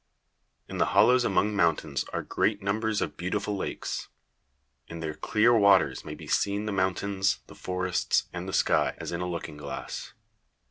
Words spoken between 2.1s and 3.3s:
great numbers of